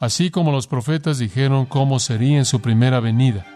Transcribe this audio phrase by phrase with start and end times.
[0.00, 3.46] así como los profetas dijeron cómo sería en su primera venida.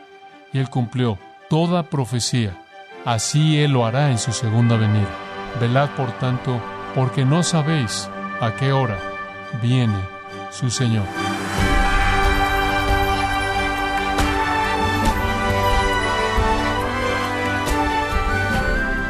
[0.52, 1.18] Y Él cumplió
[1.50, 2.62] toda profecía.
[3.04, 5.08] Así Él lo hará en su segunda venida.
[5.60, 6.60] Velad, por tanto,
[6.94, 8.09] porque no sabéis
[8.41, 8.98] a qué hora
[9.62, 9.98] viene
[10.50, 11.07] su Señor.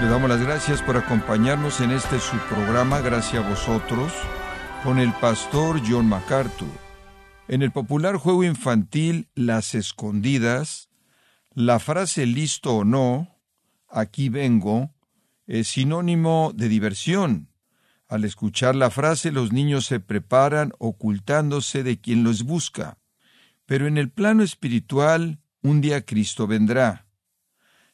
[0.01, 4.12] Le damos las gracias por acompañarnos en este su programa, Gracias a vosotros,
[4.82, 6.84] con el pastor John MacArthur.
[7.47, 10.89] En el popular juego infantil Las Escondidas,
[11.52, 13.37] la frase listo o no,
[13.89, 14.95] aquí vengo,
[15.47, 17.49] es sinónimo de diversión.
[18.09, 22.99] Al escuchar la frase los niños se preparan ocultándose de quien los busca.
[23.66, 27.05] Pero en el plano espiritual, un día Cristo vendrá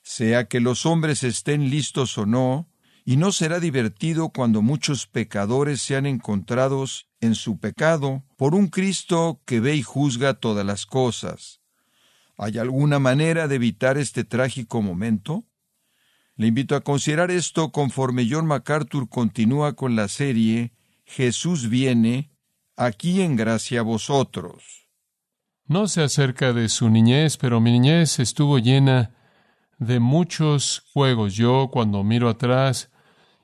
[0.02, 2.68] sea que los hombres estén listos o no,
[3.04, 9.40] y no será divertido cuando muchos pecadores sean encontrados en su pecado por un Cristo
[9.44, 11.60] que ve y juzga todas las cosas.
[12.36, 15.44] ¿Hay alguna manera de evitar este trágico momento?
[16.36, 20.72] Le invito a considerar esto conforme John MacArthur continúa con la serie
[21.10, 22.30] Jesús viene,
[22.76, 24.88] aquí en gracia a vosotros.
[25.66, 29.12] No se acerca de su niñez, pero mi niñez estuvo llena
[29.78, 31.34] de muchos juegos.
[31.34, 32.90] Yo cuando miro atrás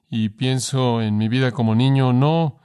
[0.09, 2.61] y pienso en mi vida como niño, no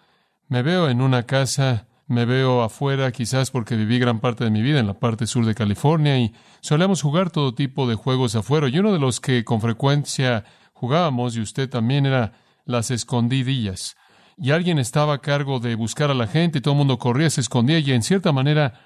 [0.51, 4.61] me veo en una casa, me veo afuera, quizás porque viví gran parte de mi
[4.61, 8.67] vida en la parte sur de California y solíamos jugar todo tipo de juegos afuera.
[8.67, 10.43] Y uno de los que con frecuencia
[10.73, 12.33] jugábamos, y usted también, era
[12.65, 13.95] las escondidillas.
[14.37, 17.29] Y alguien estaba a cargo de buscar a la gente y todo el mundo corría,
[17.29, 18.81] se escondía y en cierta manera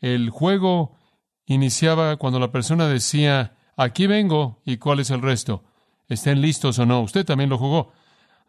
[0.00, 0.96] el juego
[1.44, 5.64] iniciaba cuando la persona decía Aquí vengo, ¿y cuál es el resto?
[6.08, 7.02] ¿Estén listos o no?
[7.02, 7.92] Usted también lo jugó.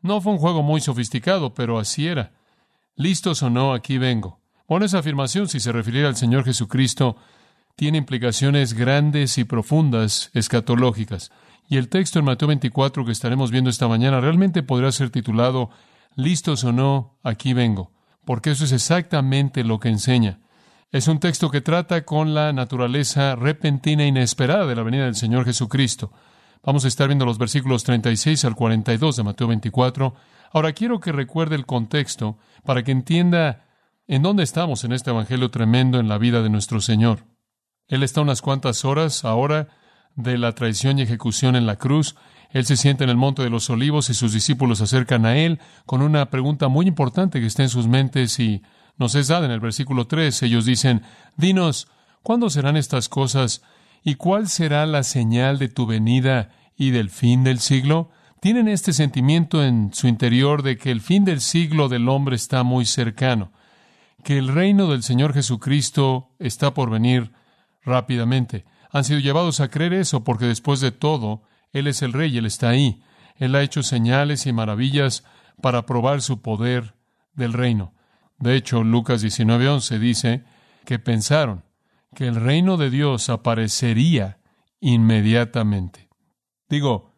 [0.02, 2.32] No fue un juego muy sofisticado, pero así era.
[3.02, 4.40] Listos o no, aquí vengo.
[4.68, 7.16] Bueno, esa afirmación, si se refiriera al Señor Jesucristo,
[7.76, 11.32] tiene implicaciones grandes y profundas escatológicas.
[11.68, 15.72] Y el texto en Mateo 24 que estaremos viendo esta mañana realmente podría ser titulado
[16.16, 17.92] Listos o no, aquí vengo,
[18.24, 20.40] porque eso es exactamente lo que enseña.
[20.92, 25.16] Es un texto que trata con la naturaleza repentina e inesperada de la venida del
[25.16, 26.14] Señor Jesucristo.
[26.64, 30.14] Vamos a estar viendo los versículos 36 al 42 de Mateo 24.
[30.54, 33.66] Ahora quiero que recuerde el contexto para que entienda
[34.08, 37.26] en dónde estamos en este Evangelio tremendo en la vida de nuestro Señor.
[37.88, 39.70] Él está unas cuantas horas ahora
[40.16, 42.16] de la traición y ejecución en la cruz.
[42.50, 45.38] Él se sienta en el monte de los olivos y sus discípulos se acercan a
[45.38, 48.62] él con una pregunta muy importante que está en sus mentes y
[48.98, 50.44] nos es dada en el versículo 3.
[50.44, 51.04] Ellos dicen,
[51.38, 51.88] Dinos,
[52.24, 53.62] ¿cuándo serán estas cosas?
[54.04, 58.10] ¿Y cuál será la señal de tu venida y del fin del siglo?
[58.42, 62.64] Tienen este sentimiento en su interior de que el fin del siglo del hombre está
[62.64, 63.52] muy cercano,
[64.24, 67.34] que el reino del Señor Jesucristo está por venir
[67.84, 68.66] rápidamente.
[68.90, 72.48] Han sido llevados a creer eso porque después de todo, Él es el rey, Él
[72.48, 73.04] está ahí.
[73.36, 75.24] Él ha hecho señales y maravillas
[75.62, 76.96] para probar su poder
[77.36, 77.94] del reino.
[78.40, 80.46] De hecho, Lucas 19:11 dice
[80.84, 81.64] que pensaron
[82.16, 84.40] que el reino de Dios aparecería
[84.80, 86.10] inmediatamente.
[86.68, 87.11] Digo,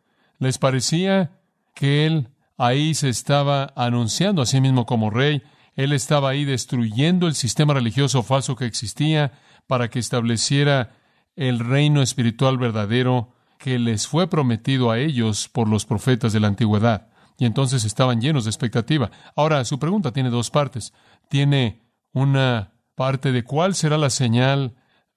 [0.43, 1.39] les parecía
[1.73, 5.41] que Él ahí se estaba anunciando a sí mismo como rey,
[5.75, 9.31] Él estaba ahí destruyendo el sistema religioso falso que existía
[9.65, 10.91] para que estableciera
[11.35, 16.47] el reino espiritual verdadero que les fue prometido a ellos por los profetas de la
[16.47, 17.07] antigüedad.
[17.39, 19.09] Y entonces estaban llenos de expectativa.
[19.35, 20.93] Ahora, su pregunta tiene dos partes
[21.33, 24.75] tiene una parte de cuál será la señal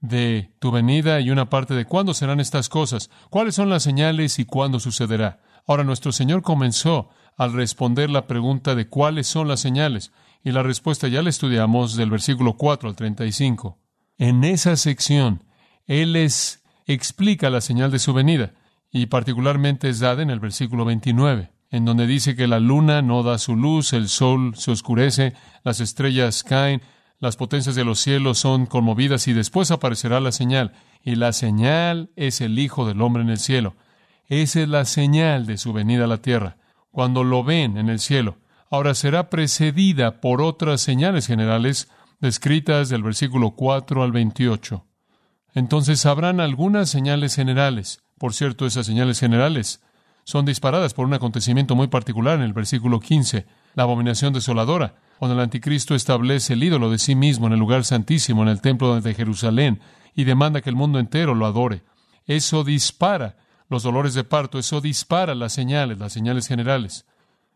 [0.08, 4.38] de tu venida y una parte de cuándo serán estas cosas, cuáles son las señales
[4.38, 5.40] y cuándo sucederá.
[5.66, 10.12] Ahora nuestro Señor comenzó al responder la pregunta de cuáles son las señales,
[10.42, 13.78] y la respuesta ya la estudiamos del versículo 4 al 35.
[14.18, 15.44] En esa sección,
[15.86, 18.54] Él les explica la señal de su venida,
[18.90, 23.22] y particularmente es dada en el versículo 29 en donde dice que la luna no
[23.22, 25.34] da su luz, el sol se oscurece,
[25.64, 26.82] las estrellas caen,
[27.18, 30.72] las potencias de los cielos son conmovidas y después aparecerá la señal.
[31.02, 33.74] Y la señal es el Hijo del Hombre en el cielo.
[34.28, 36.58] Esa es la señal de su venida a la tierra,
[36.90, 38.38] cuando lo ven en el cielo.
[38.70, 41.88] Ahora será precedida por otras señales generales
[42.20, 44.84] descritas del versículo 4 al 28.
[45.54, 48.02] Entonces habrán algunas señales generales.
[48.18, 49.82] Por cierto, esas señales generales
[50.24, 55.34] son disparadas por un acontecimiento muy particular en el versículo 15, la abominación desoladora, cuando
[55.34, 59.00] el anticristo establece el ídolo de sí mismo en el lugar santísimo, en el templo
[59.00, 59.80] de Jerusalén,
[60.14, 61.82] y demanda que el mundo entero lo adore.
[62.26, 63.36] Eso dispara
[63.68, 67.06] los dolores de parto, eso dispara las señales, las señales generales.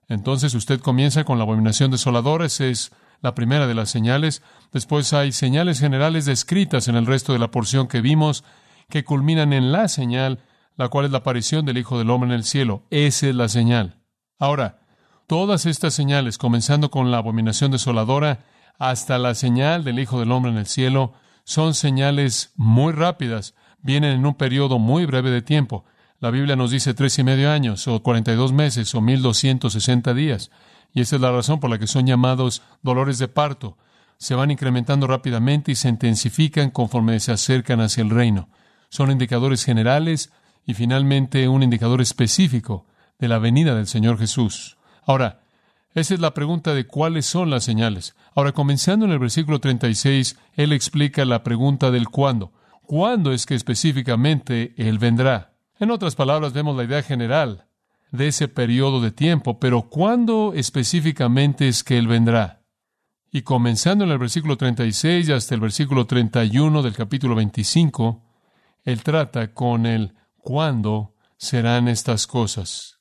[0.09, 2.93] Entonces usted comienza con la abominación desoladora, esa es
[3.23, 4.43] la primera de las señales.
[4.73, 8.45] Después hay señales generales descritas en el resto de la porción que vimos,
[8.89, 10.41] que culminan en la señal,
[10.77, 12.83] la cual es la aparición del Hijo del Hombre en el cielo.
[12.91, 14.01] Esa es la señal.
[14.39, 14.80] Ahora,
[15.31, 18.41] todas estas señales, comenzando con la abominación desoladora
[18.81, 21.12] hasta la señal del Hijo del Hombre en el cielo,
[21.44, 25.85] son señales muy rápidas, vienen en un periodo muy breve de tiempo.
[26.19, 29.23] La Biblia nos dice tres y medio años, o cuarenta y dos meses, o mil
[29.23, 30.50] doscientos sesenta días.
[30.93, 33.79] Y esa es la razón por la que son llamados dolores de parto.
[34.19, 38.49] Se van incrementando rápidamente y se intensifican conforme se acercan hacia el reino.
[38.88, 40.33] Son indicadores generales
[40.67, 42.85] y finalmente un indicador específico
[43.21, 44.76] de la venida del Señor Jesús.
[45.05, 45.41] Ahora,
[45.94, 48.14] esa es la pregunta de cuáles son las señales.
[48.35, 52.52] Ahora, comenzando en el versículo 36, Él explica la pregunta del cuándo.
[52.82, 55.52] ¿Cuándo es que específicamente Él vendrá?
[55.81, 57.67] En otras palabras, vemos la idea general
[58.12, 62.62] de ese periodo de tiempo, pero ¿cuándo específicamente es que Él vendrá?
[63.32, 68.23] Y comenzando en el versículo 36 hasta el versículo 31 del capítulo 25,
[68.85, 73.00] Él trata con el cuándo serán estas cosas.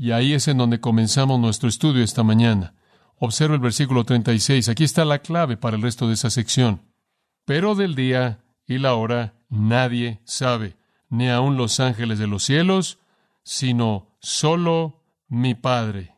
[0.00, 2.72] Y ahí es en donde comenzamos nuestro estudio esta mañana.
[3.18, 4.70] Observa el versículo 36.
[4.70, 6.80] Aquí está la clave para el resto de esa sección.
[7.44, 10.78] Pero del día y la hora nadie sabe,
[11.10, 12.98] ni aun los ángeles de los cielos,
[13.42, 16.16] sino solo mi Padre.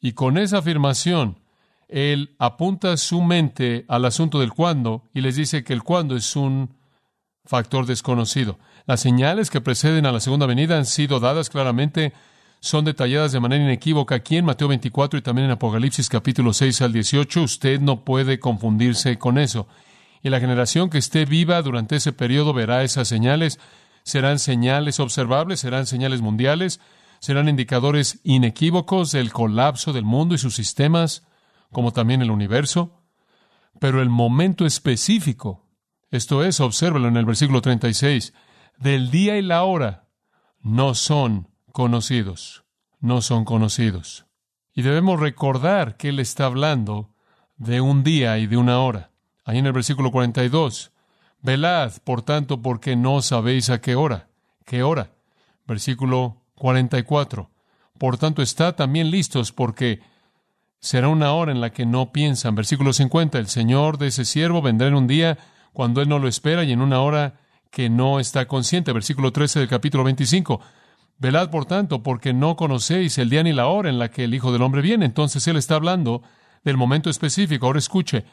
[0.00, 1.38] Y con esa afirmación,
[1.88, 6.34] él apunta su mente al asunto del cuándo y les dice que el cuándo es
[6.34, 6.74] un
[7.44, 8.58] factor desconocido.
[8.86, 12.14] Las señales que preceden a la segunda venida han sido dadas claramente,
[12.66, 16.82] son detalladas de manera inequívoca aquí en Mateo 24 y también en Apocalipsis capítulo 6
[16.82, 17.42] al 18.
[17.42, 19.68] Usted no puede confundirse con eso.
[20.20, 23.60] Y la generación que esté viva durante ese periodo verá esas señales.
[24.02, 26.80] Serán señales observables, serán señales mundiales,
[27.20, 31.22] serán indicadores inequívocos del colapso del mundo y sus sistemas,
[31.70, 33.00] como también el universo.
[33.78, 35.68] Pero el momento específico,
[36.10, 38.34] esto es, obsérvalo en el versículo 36,
[38.76, 40.08] del día y la hora
[40.60, 42.64] no son conocidos,
[43.00, 44.24] no son conocidos.
[44.72, 47.10] Y debemos recordar que Él está hablando
[47.58, 49.10] de un día y de una hora.
[49.44, 50.92] Ahí en el versículo 42,
[51.42, 54.30] velad, por tanto, porque no sabéis a qué hora,
[54.64, 55.10] qué hora.
[55.66, 57.50] Versículo 44.
[57.98, 60.00] Por tanto, está también listos porque
[60.80, 62.54] será una hora en la que no piensan.
[62.54, 63.38] Versículo 50.
[63.38, 65.36] El Señor de ese siervo vendrá en un día
[65.74, 67.34] cuando él no lo espera y en una hora
[67.70, 68.94] que no está consciente.
[68.94, 70.62] Versículo 13 del capítulo 25.
[71.18, 74.34] Velad, por tanto, porque no conocéis el día ni la hora en la que el
[74.34, 75.06] Hijo del Hombre viene.
[75.06, 76.22] Entonces él está hablando
[76.62, 77.66] del momento específico.
[77.66, 78.24] Ahora escuche,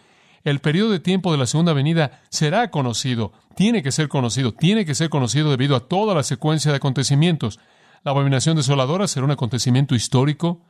[0.43, 4.85] el periodo de tiempo de la segunda venida será conocido, tiene que ser conocido, tiene
[4.85, 7.59] que ser conocido debido a toda la secuencia de acontecimientos.
[8.03, 10.61] La abominación desoladora será un acontecimiento histórico.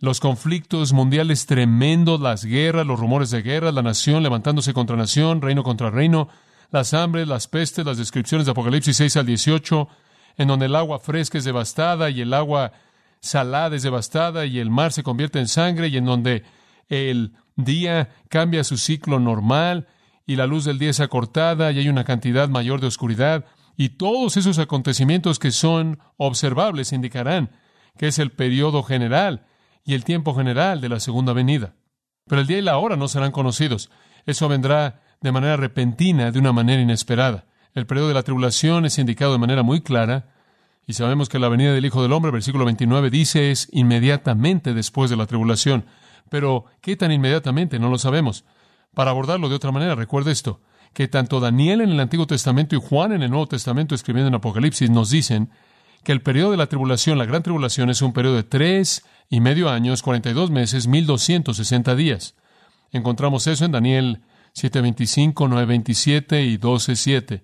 [0.00, 5.42] Los conflictos mundiales tremendos, las guerras, los rumores de guerra, la nación levantándose contra nación,
[5.42, 6.28] reino contra reino,
[6.70, 9.88] las hambres, las pestes, las descripciones de Apocalipsis 6 al 18,
[10.36, 12.72] en donde el agua fresca es devastada y el agua
[13.20, 16.44] salada es devastada y el mar se convierte en sangre y en donde
[16.88, 19.88] el día cambia su ciclo normal
[20.26, 23.44] y la luz del día es acortada y hay una cantidad mayor de oscuridad.
[23.76, 27.50] Y todos esos acontecimientos que son observables indicarán
[27.98, 29.46] que es el periodo general
[29.84, 31.74] y el tiempo general de la segunda venida.
[32.26, 33.90] Pero el día y la hora no serán conocidos.
[34.26, 37.44] Eso vendrá de manera repentina, de una manera inesperada.
[37.74, 40.30] El periodo de la tribulación es indicado de manera muy clara,
[40.86, 45.10] y sabemos que la venida del Hijo del Hombre, versículo 29, dice es inmediatamente después
[45.10, 45.86] de la tribulación.
[46.28, 47.78] Pero, ¿qué tan inmediatamente?
[47.78, 48.44] No lo sabemos.
[48.94, 50.60] Para abordarlo de otra manera, recuerde esto
[50.92, 54.34] que tanto Daniel en el Antiguo Testamento y Juan en el Nuevo Testamento escribiendo en
[54.36, 55.50] Apocalipsis nos dicen
[56.04, 59.40] que el periodo de la tribulación, la gran tribulación, es un periodo de tres y
[59.40, 62.36] medio años, 42 meses, 1260 días.
[62.92, 64.22] Encontramos eso en Daniel
[64.54, 67.42] 7.25, 9.27 y 12.7.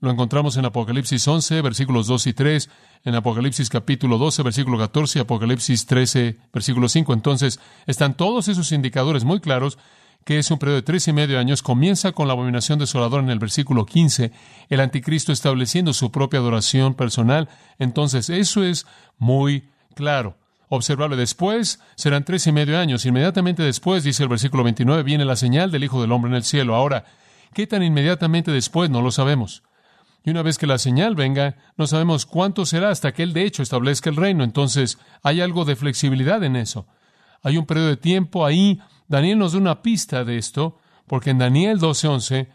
[0.00, 2.70] Lo encontramos en Apocalipsis 11, versículos 2 y 3,
[3.04, 7.12] en Apocalipsis capítulo 12, versículo 14, Apocalipsis 13, versículo 5.
[7.14, 9.78] Entonces, están todos esos indicadores muy claros
[10.26, 13.30] que es un periodo de tres y medio años, comienza con la abominación desoladora en
[13.30, 14.32] el versículo 15,
[14.68, 17.48] el anticristo estableciendo su propia adoración personal.
[17.78, 18.88] Entonces, eso es
[19.18, 20.36] muy claro.
[20.68, 23.06] Observable después serán tres y medio años.
[23.06, 26.42] Inmediatamente después, dice el versículo 29, viene la señal del Hijo del Hombre en el
[26.42, 26.74] cielo.
[26.74, 27.04] Ahora,
[27.54, 28.90] ¿qué tan inmediatamente después?
[28.90, 29.62] No lo sabemos.
[30.26, 33.44] Y una vez que la señal venga, no sabemos cuánto será hasta que Él de
[33.44, 34.44] hecho establezca el reino.
[34.44, 36.86] Entonces, hay algo de flexibilidad en eso.
[37.42, 41.38] Hay un periodo de tiempo ahí Daniel nos da una pista de esto, porque en
[41.38, 42.48] Daniel 12:11,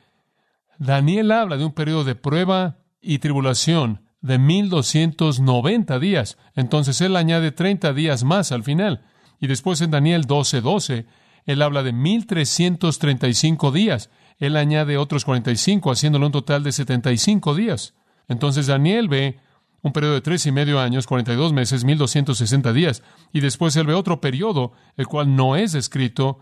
[0.78, 6.38] Daniel habla de un periodo de prueba y tribulación de 1290 días.
[6.56, 9.06] Entonces él añade 30 días más al final.
[9.40, 11.06] Y después en Daniel 12:12,
[11.46, 14.10] Él habla de 1335 días.
[14.40, 17.94] Él añade otros 45, haciéndolo un total de 75 días.
[18.28, 19.40] Entonces Daniel ve
[19.82, 23.94] un periodo de tres y medio años, 42 meses, 1260 días, y después él ve
[23.94, 26.40] otro periodo, el cual no es descrito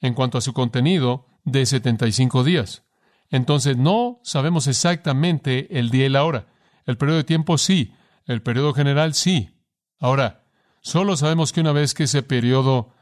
[0.00, 2.84] en cuanto a su contenido, de 75 días.
[3.30, 6.46] Entonces no sabemos exactamente el día y la hora.
[6.84, 7.92] El periodo de tiempo sí,
[8.26, 9.50] el periodo general sí.
[9.98, 10.44] Ahora,
[10.80, 12.94] solo sabemos que una vez que ese periodo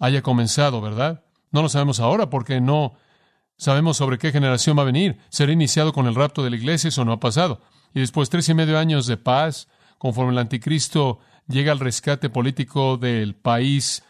[0.00, 1.22] haya comenzado, ¿verdad?
[1.52, 2.94] No lo sabemos ahora porque no
[3.56, 5.18] sabemos sobre qué generación va a venir.
[5.28, 6.88] ¿Será iniciado con el rapto de la iglesia?
[6.88, 7.60] Eso no ha pasado.
[7.94, 12.96] Y después tres y medio años de paz, conforme el anticristo llega al rescate político
[12.96, 14.02] del país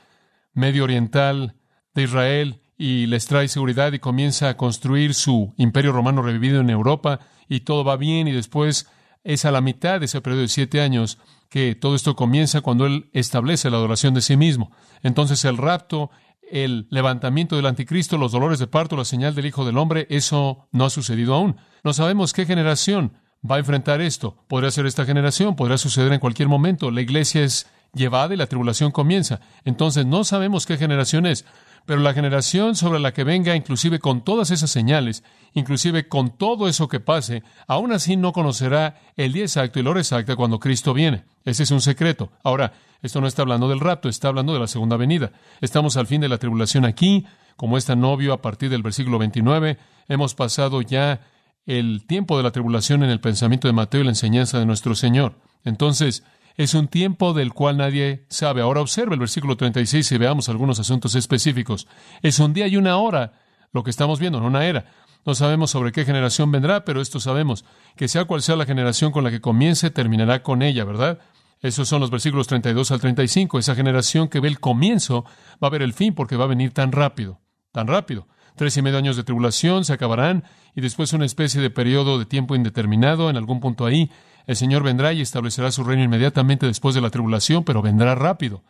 [0.52, 1.56] medio oriental
[1.94, 6.70] de Israel y les trae seguridad y comienza a construir su imperio romano revivido en
[6.70, 8.88] Europa y todo va bien y después
[9.24, 12.86] es a la mitad de ese periodo de siete años que todo esto comienza cuando
[12.86, 14.70] Él establece la adoración de sí mismo.
[15.02, 16.10] Entonces el rapto,
[16.50, 20.68] el levantamiento del anticristo, los dolores de parto, la señal del Hijo del Hombre, eso
[20.72, 21.56] no ha sucedido aún.
[21.84, 23.12] No sabemos qué generación
[23.48, 24.44] va a enfrentar esto.
[24.48, 26.90] Podría ser esta generación, podrá suceder en cualquier momento.
[26.90, 29.40] La iglesia es llevada y la tribulación comienza.
[29.64, 31.44] Entonces no sabemos qué generación es.
[31.86, 36.68] Pero la generación sobre la que venga, inclusive con todas esas señales, inclusive con todo
[36.68, 40.60] eso que pase, aún así no conocerá el día exacto y la hora exacta cuando
[40.60, 41.24] Cristo viene.
[41.44, 42.30] Ese es un secreto.
[42.44, 42.72] Ahora,
[43.02, 45.32] esto no está hablando del rapto, está hablando de la segunda venida.
[45.60, 49.78] Estamos al fin de la tribulación aquí, como está novio a partir del versículo 29.
[50.08, 51.20] Hemos pasado ya
[51.66, 54.94] el tiempo de la tribulación en el pensamiento de Mateo y la enseñanza de nuestro
[54.94, 55.36] Señor.
[55.64, 56.24] Entonces,
[56.62, 58.60] es un tiempo del cual nadie sabe.
[58.60, 61.88] Ahora observe el versículo 36 y veamos algunos asuntos específicos.
[62.20, 63.32] Es un día y una hora
[63.72, 64.84] lo que estamos viendo, no una era.
[65.24, 67.64] No sabemos sobre qué generación vendrá, pero esto sabemos,
[67.96, 71.20] que sea cual sea la generación con la que comience, terminará con ella, ¿verdad?
[71.62, 73.58] Esos son los versículos 32 al 35.
[73.58, 75.24] Esa generación que ve el comienzo
[75.64, 77.40] va a ver el fin porque va a venir tan rápido,
[77.72, 78.28] tan rápido.
[78.56, 82.26] Tres y medio años de tribulación se acabarán y después una especie de periodo de
[82.26, 84.10] tiempo indeterminado en algún punto ahí
[84.46, 88.62] el Señor vendrá y establecerá su reino inmediatamente después de la tribulación, pero vendrá rápido.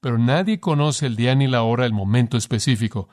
[0.00, 3.08] Pero nadie conoce el día ni la hora, el momento específico.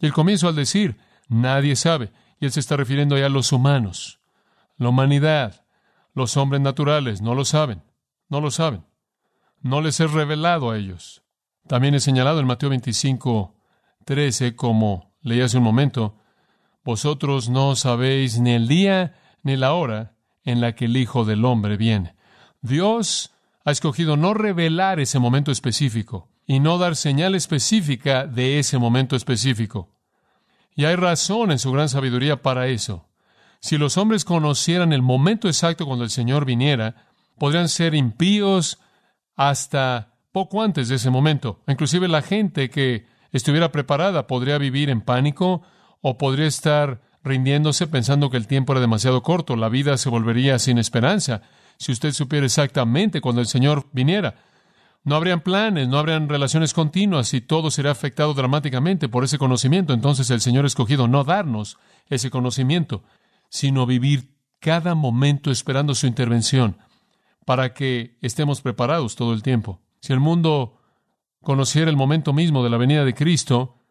[0.00, 2.12] Y el comienzo al decir, nadie sabe.
[2.40, 4.20] Y él se está refiriendo ya a los humanos,
[4.76, 5.64] la humanidad,
[6.14, 7.82] los hombres naturales, no lo saben,
[8.28, 8.84] no lo saben.
[9.60, 11.22] No les es revelado a ellos.
[11.68, 13.54] También es señalado en Mateo 25,
[14.04, 16.16] 13, como leí hace un momento,
[16.84, 19.14] vosotros no sabéis ni el día
[19.44, 20.11] ni la hora
[20.44, 22.14] en la que el Hijo del Hombre viene.
[22.60, 23.32] Dios
[23.64, 29.16] ha escogido no revelar ese momento específico y no dar señal específica de ese momento
[29.16, 29.88] específico.
[30.74, 33.08] Y hay razón en su gran sabiduría para eso.
[33.60, 37.06] Si los hombres conocieran el momento exacto cuando el Señor viniera,
[37.38, 38.80] podrían ser impíos
[39.36, 41.60] hasta poco antes de ese momento.
[41.68, 45.62] Inclusive la gente que estuviera preparada podría vivir en pánico
[46.00, 50.58] o podría estar rindiéndose pensando que el tiempo era demasiado corto, la vida se volvería
[50.58, 51.42] sin esperanza.
[51.78, 54.36] Si usted supiera exactamente cuando el Señor viniera,
[55.04, 59.92] no habrían planes, no habrían relaciones continuas y todo será afectado dramáticamente por ese conocimiento.
[59.92, 63.02] Entonces el Señor ha escogido no darnos ese conocimiento,
[63.48, 66.76] sino vivir cada momento esperando su intervención
[67.44, 69.80] para que estemos preparados todo el tiempo.
[70.00, 70.78] Si el mundo
[71.40, 73.81] conociera el momento mismo de la venida de Cristo,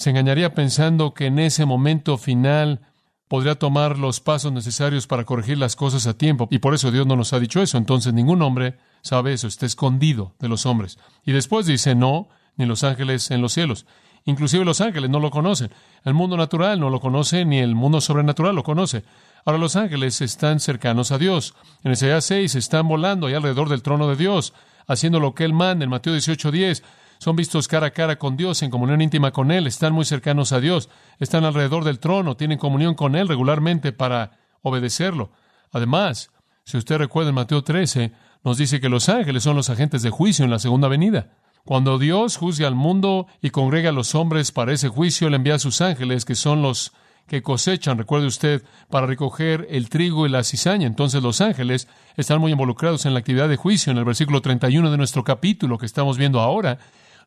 [0.00, 2.80] se engañaría pensando que en ese momento final
[3.28, 6.48] podría tomar los pasos necesarios para corregir las cosas a tiempo.
[6.50, 7.76] Y por eso Dios no nos ha dicho eso.
[7.76, 10.98] Entonces ningún hombre sabe eso, está escondido de los hombres.
[11.26, 13.84] Y después dice, no, ni los ángeles en los cielos.
[14.24, 15.70] Inclusive los ángeles no lo conocen.
[16.02, 19.04] El mundo natural no lo conoce, ni el mundo sobrenatural lo conoce.
[19.44, 21.54] Ahora los ángeles están cercanos a Dios.
[21.84, 24.54] En Isaías 6 están volando ahí alrededor del trono de Dios,
[24.86, 25.84] haciendo lo que Él manda.
[25.84, 26.82] En Mateo 18:10
[27.20, 30.52] son vistos cara a cara con Dios, en comunión íntima con Él, están muy cercanos
[30.52, 35.30] a Dios, están alrededor del trono, tienen comunión con Él regularmente para obedecerlo.
[35.70, 36.30] Además,
[36.64, 38.12] si usted recuerda en Mateo 13,
[38.42, 41.34] nos dice que los ángeles son los agentes de juicio en la segunda venida.
[41.66, 45.56] Cuando Dios juzga al mundo y congrega a los hombres para ese juicio, Él envía
[45.56, 46.92] a sus ángeles, que son los
[47.26, 50.86] que cosechan, recuerde usted, para recoger el trigo y la cizaña.
[50.86, 51.86] Entonces los ángeles
[52.16, 53.92] están muy involucrados en la actividad de juicio.
[53.92, 56.78] En el versículo 31 de nuestro capítulo que estamos viendo ahora,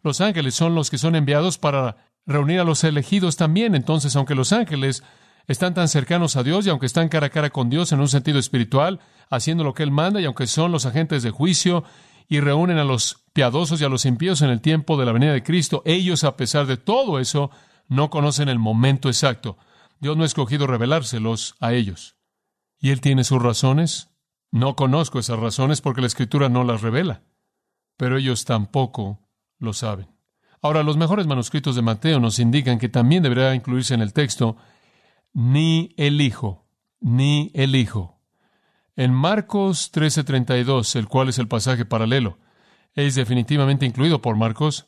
[0.04, 3.74] los ángeles son los que son enviados para reunir a los elegidos también.
[3.76, 5.04] Entonces, aunque los ángeles
[5.48, 8.08] están tan cercanos a Dios y aunque están cara a cara con Dios en un
[8.08, 11.84] sentido espiritual, haciendo lo que Él manda y aunque son los agentes de juicio
[12.28, 15.34] y reúnen a los piadosos y a los impíos en el tiempo de la venida
[15.34, 17.50] de Cristo, ellos, a pesar de todo eso,
[17.88, 19.58] no conocen el momento exacto.
[20.00, 22.18] Dios no ha escogido revelárselos a ellos.
[22.80, 24.10] ¿Y Él tiene sus razones?
[24.52, 27.24] No conozco esas razones porque la Escritura no las revela.
[27.98, 29.23] Pero ellos tampoco
[29.64, 30.08] lo saben.
[30.62, 34.58] Ahora, los mejores manuscritos de Mateo nos indican que también deberá incluirse en el texto
[35.34, 36.66] ni el Hijo,
[37.02, 38.22] ni el Hijo.
[38.96, 42.38] En Marcos 13:32, el cual es el pasaje paralelo,
[42.94, 44.88] es definitivamente incluido por Marcos.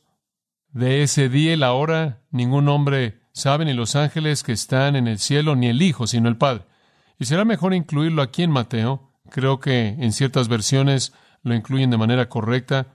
[0.69, 5.07] De ese día y la hora ningún hombre sabe ni los ángeles que están en
[5.07, 6.65] el cielo, ni el Hijo, sino el Padre.
[7.17, 9.11] Y será mejor incluirlo aquí en Mateo.
[9.29, 12.94] Creo que en ciertas versiones lo incluyen de manera correcta.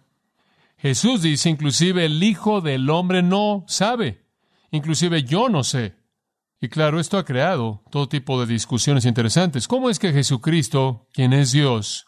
[0.80, 4.24] Jesús dice, inclusive el Hijo del Hombre no sabe.
[4.70, 5.94] Inclusive yo no sé.
[6.58, 9.68] Y claro, esto ha creado todo tipo de discusiones interesantes.
[9.68, 12.06] ¿Cómo es que Jesucristo, quien es Dios,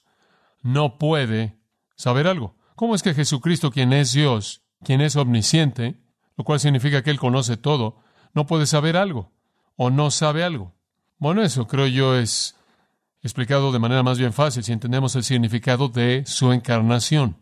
[0.62, 1.58] no puede
[1.96, 2.56] saber algo?
[2.74, 6.00] ¿Cómo es que Jesucristo, quien es Dios, quien es omnisciente,
[6.36, 7.98] lo cual significa que Él conoce todo,
[8.32, 9.32] no puede saber algo
[9.76, 10.74] o no sabe algo?
[11.18, 12.56] Bueno, eso creo yo es
[13.22, 17.36] explicado de manera más bien fácil si entendemos el significado de su encarnación.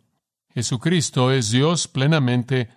[0.55, 2.69] Jesucristo es Dios plenamente,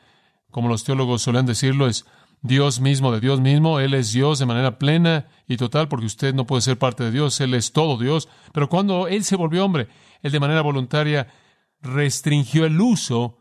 [0.51, 2.06] como los teólogos suelen decirlo, es
[2.44, 3.80] Dios mismo de Dios mismo.
[3.80, 7.12] Él es Dios de manera plena y total porque usted no puede ser parte de
[7.12, 7.39] Dios.
[7.42, 8.30] Él es todo Dios.
[8.51, 9.88] Pero cuando Él se volvió hombre,
[10.22, 11.27] Él de manera voluntaria
[11.82, 13.38] restringió el uso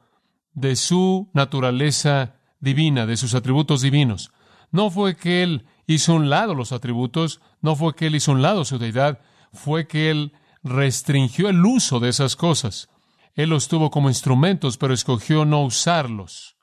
[0.55, 4.33] de su naturaleza divina, de sus atributos divinos.
[4.71, 8.41] No fue que Él hizo un lado los atributos, no fue que Él hizo un
[8.41, 9.21] lado su deidad,
[9.53, 12.89] fue que Él restringió el uso de esas cosas.
[13.35, 16.57] Él los tuvo como instrumentos, pero escogió no usarlos.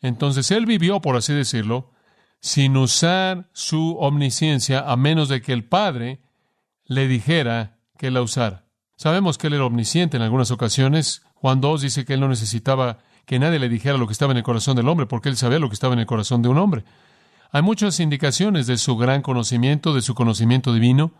[0.00, 1.92] Entonces él vivió, por así decirlo,
[2.40, 6.20] sin usar su omnisciencia a menos de que el Padre
[6.84, 8.64] le dijera que la usara.
[8.96, 11.22] Sabemos que él era omnisciente en algunas ocasiones.
[11.34, 14.38] Juan 2 dice que él no necesitaba que nadie le dijera lo que estaba en
[14.38, 16.58] el corazón del hombre, porque él sabía lo que estaba en el corazón de un
[16.58, 16.84] hombre.
[17.50, 21.12] Hay muchas indicaciones de su gran conocimiento, de su conocimiento divino,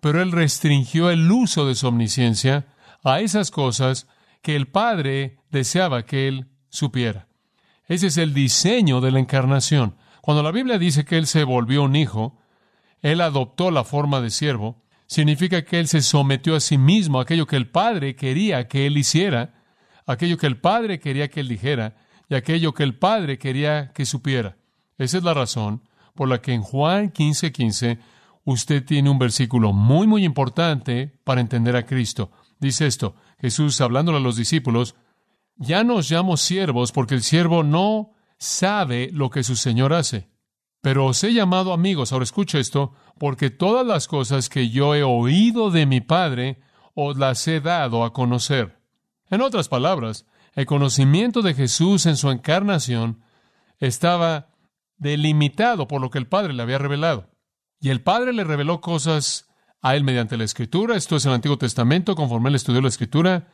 [0.00, 2.66] pero él restringió el uso de su omnisciencia
[3.02, 4.06] a esas cosas
[4.42, 7.28] que el Padre deseaba que él supiera.
[7.86, 9.96] Ese es el diseño de la encarnación.
[10.22, 12.38] Cuando la Biblia dice que Él se volvió un hijo,
[13.02, 17.22] Él adoptó la forma de siervo, significa que Él se sometió a sí mismo a
[17.22, 19.62] aquello que el Padre quería que Él hiciera,
[20.06, 21.96] aquello que el Padre quería que Él dijera
[22.28, 24.56] y aquello que el Padre quería que supiera.
[24.96, 25.82] Esa es la razón
[26.14, 27.98] por la que en Juan 15:15 15,
[28.44, 32.30] usted tiene un versículo muy, muy importante para entender a Cristo.
[32.62, 34.94] Dice esto, Jesús hablándole a los discípulos,
[35.56, 40.30] ya nos llamo siervos porque el siervo no sabe lo que su Señor hace.
[40.80, 45.02] Pero os he llamado amigos, ahora escucha esto, porque todas las cosas que yo he
[45.02, 46.60] oído de mi Padre
[46.94, 48.78] os las he dado a conocer.
[49.28, 53.24] En otras palabras, el conocimiento de Jesús en su encarnación
[53.80, 54.50] estaba
[54.98, 57.28] delimitado por lo que el Padre le había revelado.
[57.80, 59.51] Y el Padre le reveló cosas
[59.82, 63.48] a él mediante la Escritura, esto es el Antiguo Testamento, conforme él estudió la Escritura,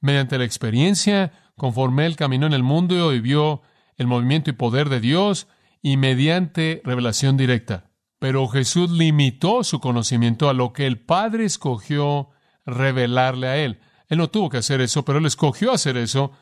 [0.00, 3.62] mediante la experiencia, conforme él caminó en el mundo y vio
[3.98, 5.46] el movimiento y poder de Dios,
[5.82, 7.90] y mediante revelación directa.
[8.18, 12.30] Pero Jesús limitó su conocimiento a lo que el Padre escogió
[12.64, 13.80] revelarle a él.
[14.08, 16.32] Él no tuvo que hacer eso, pero él escogió hacer eso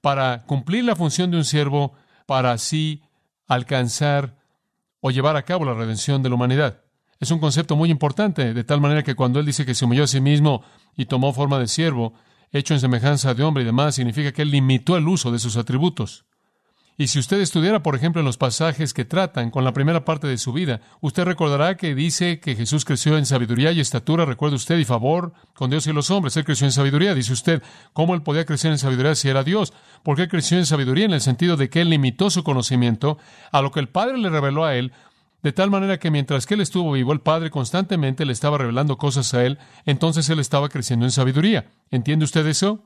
[0.00, 1.94] para cumplir la función de un siervo,
[2.26, 3.02] para así
[3.48, 4.36] alcanzar
[5.00, 6.85] o llevar a cabo la redención de la humanidad.
[7.18, 10.04] Es un concepto muy importante, de tal manera que cuando él dice que se humilló
[10.04, 10.62] a sí mismo
[10.96, 12.12] y tomó forma de siervo,
[12.52, 15.56] hecho en semejanza de hombre y demás, significa que él limitó el uso de sus
[15.56, 16.26] atributos.
[16.98, 20.26] Y si usted estudiara, por ejemplo, en los pasajes que tratan con la primera parte
[20.26, 24.56] de su vida, usted recordará que dice que Jesús creció en sabiduría y estatura, recuerde
[24.56, 26.38] usted, y favor con Dios y los hombres.
[26.38, 27.14] Él creció en sabiduría.
[27.14, 29.74] Dice usted, ¿cómo él podía crecer en sabiduría si era Dios?
[30.02, 33.18] Porque él creció en sabiduría en el sentido de que él limitó su conocimiento
[33.52, 34.92] a lo que el Padre le reveló a él,
[35.46, 38.98] de tal manera que mientras que él estuvo vivo, el Padre constantemente le estaba revelando
[38.98, 41.70] cosas a él, entonces él estaba creciendo en sabiduría.
[41.92, 42.82] ¿Entiende usted eso?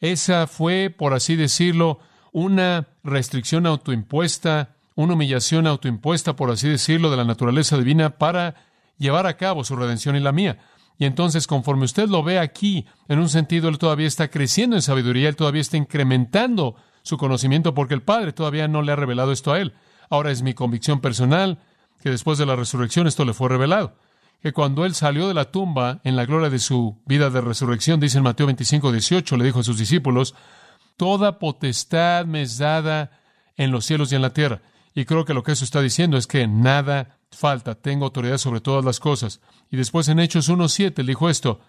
[0.00, 1.98] Esa fue, por así decirlo,
[2.32, 8.54] una restricción autoimpuesta, una humillación autoimpuesta, por así decirlo, de la naturaleza divina para
[8.96, 10.60] llevar a cabo su redención y la mía.
[10.96, 14.80] Y entonces, conforme usted lo ve aquí, en un sentido, él todavía está creciendo en
[14.80, 19.32] sabiduría, él todavía está incrementando su conocimiento porque el Padre todavía no le ha revelado
[19.32, 19.74] esto a él.
[20.10, 21.58] Ahora es mi convicción personal
[22.02, 23.96] que después de la resurrección esto le fue revelado.
[24.40, 27.98] Que cuando él salió de la tumba en la gloria de su vida de resurrección,
[27.98, 30.34] dice en Mateo 25, 18, le dijo a sus discípulos,
[30.96, 33.20] Toda potestad me es dada
[33.56, 34.62] en los cielos y en la tierra.
[34.94, 38.60] Y creo que lo que eso está diciendo es que nada falta, tengo autoridad sobre
[38.60, 39.40] todas las cosas.
[39.70, 41.60] Y después en Hechos 1.7 dijo esto,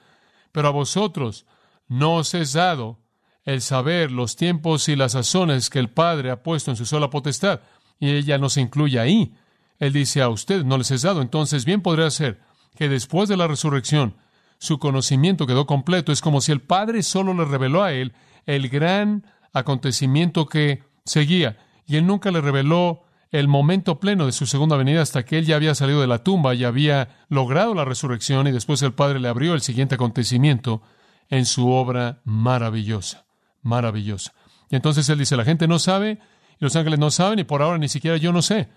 [0.52, 1.45] pero a vosotros
[1.88, 2.99] no os es dado
[3.45, 7.10] el saber los tiempos y las sazones que el Padre ha puesto en su sola
[7.10, 7.62] potestad.
[7.99, 9.33] Y ella no se incluye ahí.
[9.79, 11.21] Él dice a usted no les es dado.
[11.21, 12.39] Entonces bien podría ser
[12.75, 14.15] que después de la resurrección
[14.57, 16.12] su conocimiento quedó completo.
[16.12, 18.13] Es como si el Padre solo le reveló a él
[18.45, 21.57] el gran acontecimiento que seguía,
[21.88, 25.45] y él nunca le reveló el momento pleno de su segunda venida hasta que él
[25.45, 29.19] ya había salido de la tumba y había logrado la resurrección y después el Padre
[29.19, 30.81] le abrió el siguiente acontecimiento
[31.29, 33.25] en su obra maravillosa,
[33.62, 34.33] maravillosa.
[34.69, 36.19] Y entonces él dice, la gente no sabe,
[36.59, 38.69] los ángeles no saben, y por ahora ni siquiera yo no sé,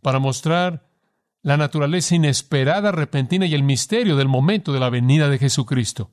[0.00, 0.88] para mostrar
[1.42, 6.10] la naturaleza inesperada, repentina y el misterio del momento de la venida de Jesucristo.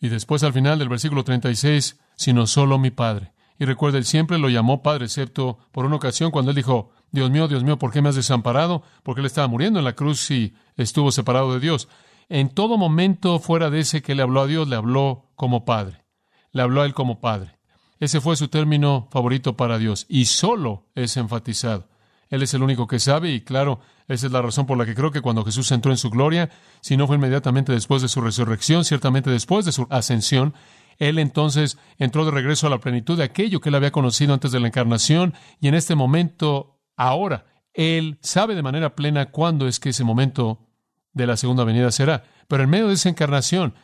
[0.00, 3.32] Y después al final del versículo 36, sino solo mi Padre.
[3.58, 7.30] Y recuerda, él siempre lo llamó Padre, excepto por una ocasión cuando él dijo, Dios
[7.30, 8.82] mío, Dios mío, ¿por qué me has desamparado?
[9.02, 11.88] Porque él estaba muriendo en la cruz y estuvo separado de Dios.
[12.28, 16.04] En todo momento fuera de ese que le habló a Dios, le habló como Padre.
[16.52, 17.57] Le habló a él como Padre.
[18.00, 21.88] Ese fue su término favorito para Dios y solo es enfatizado.
[22.30, 24.94] Él es el único que sabe y claro, esa es la razón por la que
[24.94, 28.20] creo que cuando Jesús entró en su gloria, si no fue inmediatamente después de su
[28.20, 30.54] resurrección, ciertamente después de su ascensión,
[30.98, 34.52] él entonces entró de regreso a la plenitud de aquello que él había conocido antes
[34.52, 39.80] de la encarnación y en este momento, ahora, él sabe de manera plena cuándo es
[39.80, 40.66] que ese momento
[41.12, 42.24] de la segunda venida será.
[42.48, 43.74] Pero en medio de esa encarnación,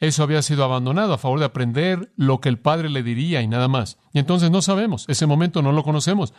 [0.00, 3.48] eso había sido abandonado a favor de aprender lo que el Padre le diría y
[3.48, 3.98] nada más.
[4.12, 6.34] Y entonces no sabemos, ese momento no lo conocemos.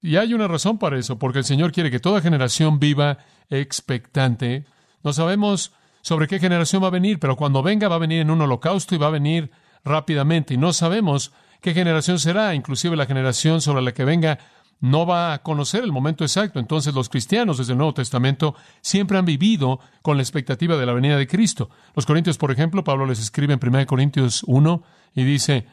[0.00, 3.18] Y hay una razón para eso, porque el Señor quiere que toda generación viva
[3.50, 4.64] expectante.
[5.04, 8.30] No sabemos sobre qué generación va a venir, pero cuando venga va a venir en
[8.30, 9.52] un holocausto y va a venir
[9.84, 10.54] rápidamente.
[10.54, 14.38] Y no sabemos qué generación será, inclusive la generación sobre la que venga
[14.82, 16.58] no va a conocer el momento exacto.
[16.58, 20.92] Entonces los cristianos desde el Nuevo Testamento siempre han vivido con la expectativa de la
[20.92, 21.70] venida de Cristo.
[21.94, 24.82] Los Corintios, por ejemplo, Pablo les escribe en 1 Corintios 1
[25.14, 25.66] y dice,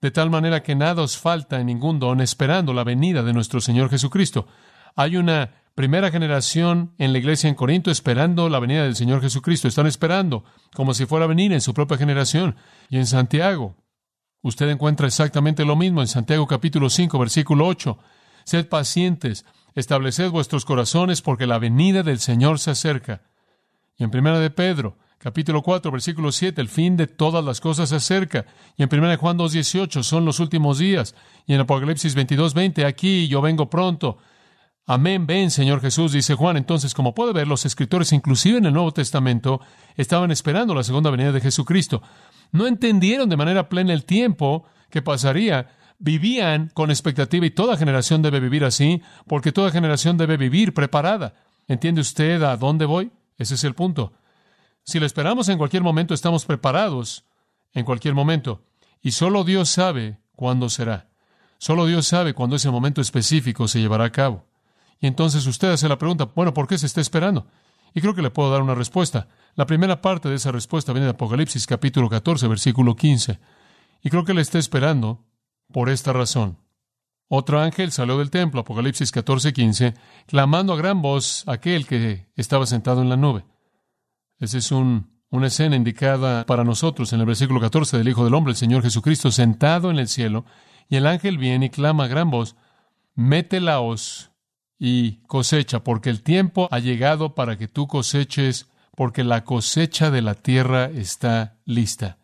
[0.00, 3.60] de tal manera que nada os falta en ningún don esperando la venida de nuestro
[3.60, 4.46] Señor Jesucristo.
[4.94, 9.66] Hay una primera generación en la iglesia en Corinto esperando la venida del Señor Jesucristo.
[9.66, 12.54] Están esperando como si fuera a venir en su propia generación.
[12.88, 13.74] Y en Santiago,
[14.42, 17.98] usted encuentra exactamente lo mismo en Santiago capítulo 5, versículo 8.
[18.44, 23.22] Sed pacientes, estableced vuestros corazones porque la venida del Señor se acerca.
[23.96, 27.88] Y en primera de Pedro, capítulo 4, versículo 7, el fin de todas las cosas
[27.88, 28.46] se acerca.
[28.76, 31.14] Y en 1 Juan 2, 18, son los últimos días.
[31.46, 34.18] Y en Apocalipsis 22, 20, aquí yo vengo pronto.
[34.86, 36.58] Amén, ven, Señor Jesús, dice Juan.
[36.58, 39.60] Entonces, como puede ver, los escritores, inclusive en el Nuevo Testamento,
[39.96, 42.02] estaban esperando la segunda venida de Jesucristo.
[42.52, 45.68] No entendieron de manera plena el tiempo que pasaría.
[45.98, 51.34] Vivían con expectativa y toda generación debe vivir así, porque toda generación debe vivir preparada.
[51.68, 53.12] ¿Entiende usted a dónde voy?
[53.38, 54.12] Ese es el punto.
[54.84, 57.24] Si lo esperamos en cualquier momento, estamos preparados
[57.72, 58.62] en cualquier momento.
[59.02, 61.08] Y solo Dios sabe cuándo será.
[61.58, 64.44] Solo Dios sabe cuándo ese momento específico se llevará a cabo.
[65.00, 67.46] Y entonces usted hace la pregunta, bueno, ¿por qué se está esperando?
[67.94, 69.28] Y creo que le puedo dar una respuesta.
[69.54, 73.38] La primera parte de esa respuesta viene de Apocalipsis capítulo 14, versículo 15.
[74.02, 75.24] Y creo que le está esperando
[75.72, 76.58] por esta razón.
[77.28, 79.94] Otro ángel salió del templo, Apocalipsis 14, 15,
[80.26, 83.44] clamando a gran voz aquel que estaba sentado en la nube.
[84.38, 88.52] Esa es una escena indicada para nosotros en el versículo 14 del Hijo del Hombre,
[88.52, 90.44] el Señor Jesucristo, sentado en el cielo,
[90.88, 92.56] y el ángel viene y clama a gran voz,
[93.14, 94.30] mete la hoz
[94.78, 100.22] y cosecha, porque el tiempo ha llegado para que tú coseches, porque la cosecha de
[100.22, 102.18] la tierra está lista.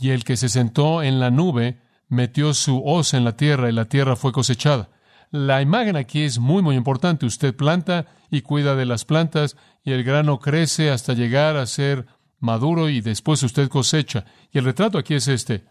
[0.00, 3.72] Y el que se sentó en la nube metió su hoz en la tierra y
[3.72, 4.88] la tierra fue cosechada.
[5.30, 7.26] La imagen aquí es muy, muy importante.
[7.26, 12.06] Usted planta y cuida de las plantas y el grano crece hasta llegar a ser
[12.40, 14.24] maduro y después usted cosecha.
[14.52, 15.64] Y el retrato aquí es este.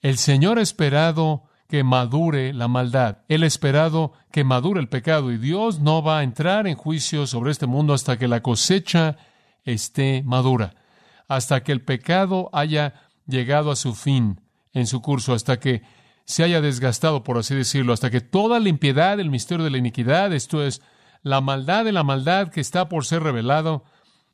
[0.00, 3.18] El Señor ha esperado que madure la maldad.
[3.28, 7.28] Él ha esperado que madure el pecado y Dios no va a entrar en juicio
[7.28, 9.18] sobre este mundo hasta que la cosecha
[9.62, 10.74] esté madura,
[11.28, 12.94] hasta que el pecado haya
[13.26, 14.40] llegado a su fin
[14.72, 15.82] en su curso, hasta que
[16.24, 19.78] se haya desgastado, por así decirlo, hasta que toda la impiedad, el misterio de la
[19.78, 20.80] iniquidad, esto es,
[21.22, 23.84] la maldad de la maldad que está por ser revelado,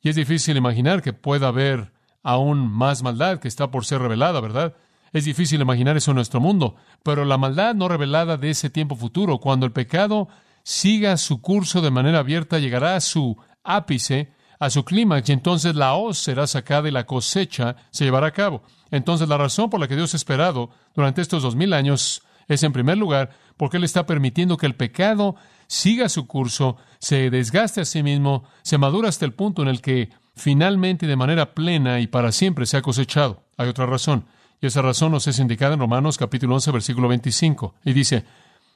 [0.01, 1.91] y es difícil imaginar que pueda haber
[2.23, 4.75] aún más maldad que está por ser revelada, ¿verdad?
[5.13, 8.95] Es difícil imaginar eso en nuestro mundo, pero la maldad no revelada de ese tiempo
[8.95, 10.27] futuro, cuando el pecado
[10.63, 15.75] siga su curso de manera abierta, llegará a su ápice, a su clímax, y entonces
[15.75, 18.63] la hoz será sacada y la cosecha se llevará a cabo.
[18.91, 22.63] Entonces, la razón por la que Dios ha esperado durante estos dos mil años es,
[22.63, 25.35] en primer lugar, porque Él está permitiendo que el pecado
[25.67, 29.81] siga su curso, se desgaste a sí mismo, se madura hasta el punto en el
[29.81, 33.43] que finalmente de manera plena y para siempre se ha cosechado.
[33.57, 34.25] Hay otra razón,
[34.61, 38.25] y esa razón nos es indicada en Romanos capítulo 11, versículo 25, y dice,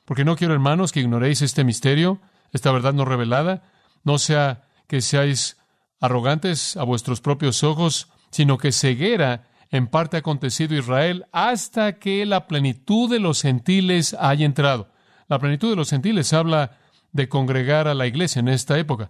[0.06, 2.20] porque no quiero, hermanos, que ignoréis este misterio,
[2.52, 3.63] esta verdad no revelada,
[4.04, 5.58] no sea que seáis
[6.01, 12.25] arrogantes a vuestros propios ojos, sino que ceguera en parte ha acontecido Israel hasta que
[12.25, 14.89] la plenitud de los gentiles haya entrado.
[15.29, 16.77] La plenitud de los gentiles habla
[17.13, 19.09] de congregar a la iglesia en esta época.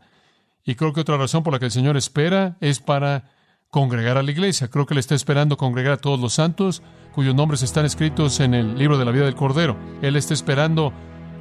[0.64, 3.32] Y creo que otra razón por la que el Señor espera es para
[3.72, 4.68] congregar a la iglesia.
[4.68, 8.54] Creo que Él está esperando congregar a todos los santos cuyos nombres están escritos en
[8.54, 9.78] el libro de la vida del Cordero.
[10.04, 10.94] Él está esperando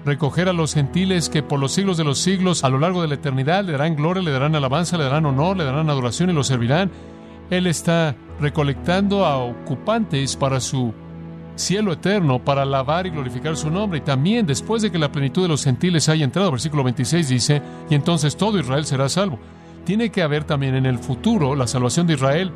[0.05, 3.09] recoger a los gentiles que por los siglos de los siglos, a lo largo de
[3.09, 6.33] la eternidad, le darán gloria, le darán alabanza, le darán honor, le darán adoración y
[6.33, 6.91] lo servirán.
[7.51, 10.95] Él está recolectando a ocupantes para su
[11.57, 13.99] cielo eterno, para alabar y glorificar su nombre.
[13.99, 17.63] Y también después de que la plenitud de los gentiles haya entrado, versículo 26 dice,
[17.91, 19.39] y entonces todo Israel será salvo.
[19.85, 22.53] Tiene que haber también en el futuro la salvación de Israel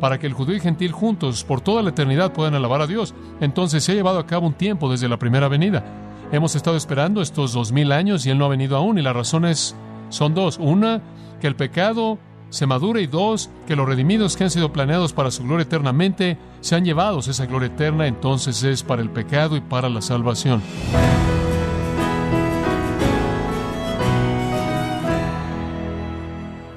[0.00, 3.14] para que el judío y gentil juntos por toda la eternidad puedan alabar a Dios.
[3.40, 6.03] Entonces se ha llevado a cabo un tiempo desde la primera venida.
[6.32, 8.98] Hemos estado esperando estos dos mil años y Él no ha venido aún.
[8.98, 9.76] Y las razones
[10.08, 10.58] son dos.
[10.58, 11.02] Una,
[11.40, 12.18] que el pecado
[12.50, 16.38] se madure y dos, que los redimidos que han sido planeados para su gloria eternamente
[16.60, 17.28] sean llevados.
[17.28, 20.62] Esa gloria eterna entonces es para el pecado y para la salvación.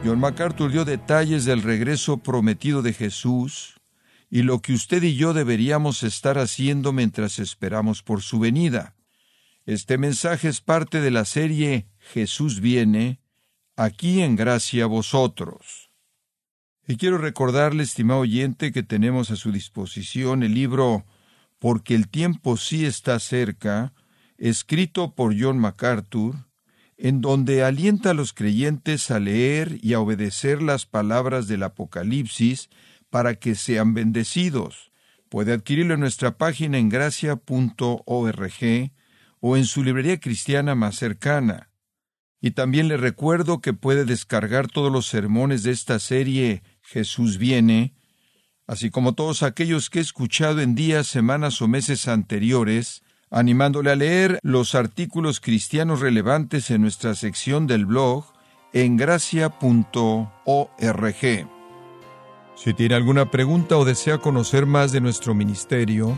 [0.03, 3.75] John MacArthur dio detalles del regreso prometido de Jesús
[4.29, 8.96] y lo que usted y yo deberíamos estar haciendo mientras esperamos por su venida.
[9.67, 13.19] Este mensaje es parte de la serie Jesús viene,
[13.75, 15.91] aquí en gracia vosotros.
[16.87, 21.05] Y quiero recordarle, estimado oyente, que tenemos a su disposición el libro
[21.59, 23.93] Porque el tiempo sí está cerca,
[24.37, 26.47] escrito por John MacArthur,
[26.95, 32.69] en donde alienta a los creyentes a leer y a obedecer las palabras del Apocalipsis
[33.09, 34.93] para que sean bendecidos.
[35.27, 37.41] Puede adquirirlo en nuestra página en gracia.org
[39.39, 41.69] o en su librería cristiana más cercana.
[42.39, 47.95] Y también le recuerdo que puede descargar todos los sermones de esta serie Jesús viene,
[48.67, 53.95] así como todos aquellos que he escuchado en días, semanas o meses anteriores, animándole a
[53.95, 58.25] leer los artículos cristianos relevantes en nuestra sección del blog
[58.73, 60.31] en gracia.org.
[62.55, 66.17] Si tiene alguna pregunta o desea conocer más de nuestro ministerio,